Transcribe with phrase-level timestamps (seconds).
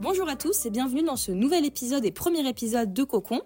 [0.00, 3.40] Bonjour à tous et bienvenue dans ce nouvel épisode et premier épisode de Cocon.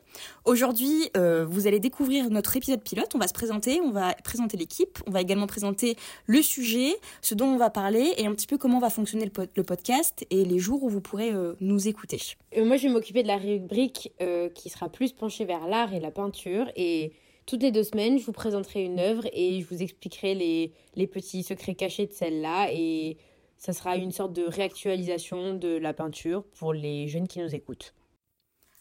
[0.45, 3.09] Aujourd'hui, euh, vous allez découvrir notre épisode pilote.
[3.15, 5.97] On va se présenter, on va présenter l'équipe, on va également présenter
[6.27, 9.63] le sujet, ce dont on va parler et un petit peu comment va fonctionner le,
[9.63, 12.21] podcast et les jours où vous pourrez euh, nous écouter.
[12.59, 14.13] Euh, moi, je vais m'occuper de la rubrique
[14.55, 17.13] qui sera plus penchée vers l'art et la peinture et
[17.47, 21.07] toutes les deux semaines, je vous présenterai une œuvre et je vous expliquerai les, les
[21.07, 23.17] petits secrets cachés de celle-là et
[23.63, 27.95] ça sera une sorte de réactualisation de la peinture pour les jeunes qui nous écoutent.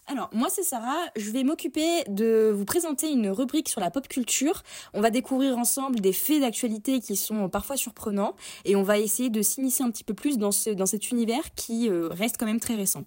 [0.07, 4.07] Alors, moi c'est Sarah, je vais m'occuper de vous présenter une rubrique sur la pop
[4.07, 4.63] culture.
[4.95, 8.35] On va découvrir ensemble des faits d'actualité qui sont parfois surprenants
[8.65, 11.53] et on va essayer de s'initier un petit peu plus dans, ce, dans cet univers
[11.53, 13.03] qui euh, reste quand même très récent.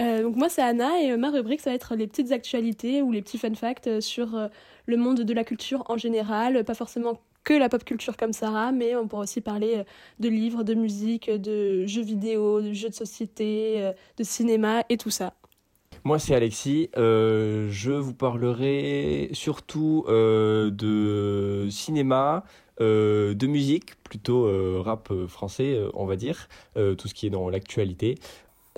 [0.00, 3.02] Euh, donc moi c'est Anna et euh, ma rubrique ça va être les petites actualités
[3.02, 4.48] ou les petits fun facts sur
[4.86, 8.72] le monde de la culture en général, pas forcément que la pop culture comme Sarah,
[8.72, 9.84] mais on pourra aussi parler euh,
[10.18, 14.96] de livres, de musique, de jeux vidéo, de jeux de société, euh, de cinéma et
[14.96, 15.34] tout ça.
[16.02, 16.90] Moi, c'est Alexis.
[16.96, 22.44] Euh, je vous parlerai surtout de cinéma,
[22.78, 28.16] de musique, plutôt rap français, on va dire, tout ce qui est dans l'actualité.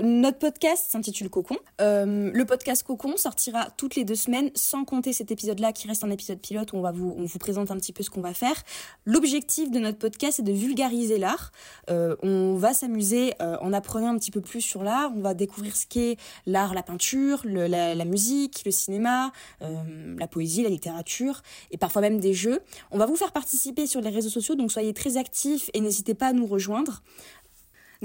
[0.02, 1.56] Notre podcast s'intitule Cocon.
[1.80, 6.05] Euh, le podcast Cocon sortira toutes les deux semaines, sans compter cet épisode-là qui reste
[6.05, 8.20] un épisode pilote où on va vous, on vous présente un petit peu ce qu'on
[8.20, 8.62] va faire.
[9.06, 11.50] L'objectif de notre podcast est de vulgariser l'art.
[11.89, 15.12] Euh, on va s'amuser euh, en apprenant un petit peu plus sur l'art.
[15.17, 20.69] On va découvrir ce qu'est l'art, la peinture, la, musique, le cinéma, la poésie, la
[20.69, 22.61] littérature et parfois même des jeux.
[22.91, 26.12] On va vous faire participer sur les réseaux sociaux, donc soyez très actifs et n'hésitez
[26.12, 27.02] pas à nous rejoindre.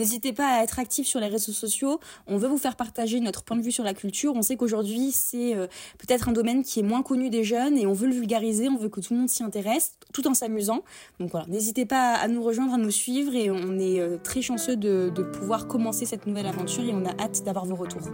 [0.01, 1.99] N'hésitez pas à être actif sur les réseaux sociaux.
[2.25, 4.33] On veut vous faire partager notre point de vue sur la culture.
[4.35, 5.67] On sait qu'aujourd'hui, c'est euh,
[5.99, 8.77] peut-être un domaine qui est moins connu des jeunes et on veut le vulgariser, on
[8.77, 10.81] veut que tout le monde s'y intéresse tout en s'amusant.
[11.19, 14.41] Donc voilà, n'hésitez pas à nous rejoindre, à nous suivre et on est euh, très
[14.41, 18.09] chanceux de, de pouvoir commencer cette nouvelle aventure et on a hâte d'avoir vos retours.